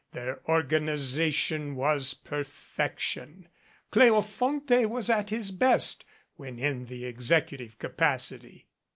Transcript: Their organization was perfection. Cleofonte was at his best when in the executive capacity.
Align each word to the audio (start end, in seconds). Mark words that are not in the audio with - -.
Their 0.13 0.41
organization 0.49 1.75
was 1.75 2.15
perfection. 2.15 3.49
Cleofonte 3.91 4.89
was 4.89 5.11
at 5.11 5.29
his 5.29 5.51
best 5.51 6.05
when 6.37 6.57
in 6.57 6.85
the 6.87 7.05
executive 7.05 7.77
capacity. 7.77 8.65